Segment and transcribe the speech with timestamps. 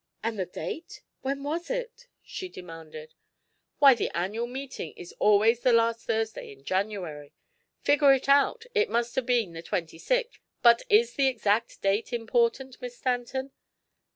[0.23, 3.13] "And the date when was it?" she demanded.
[3.77, 7.33] "Why, the annual meeting is always the last Thursday in January.
[7.83, 10.39] Figure it out it must have been the twenty sixth.
[10.63, 13.51] But is the exact date important, Miss Stanton?"